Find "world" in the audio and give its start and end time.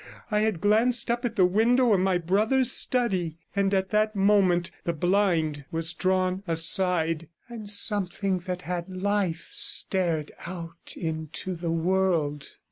11.69-12.57